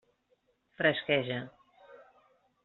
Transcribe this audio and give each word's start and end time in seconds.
Fresqueja. 0.79 1.39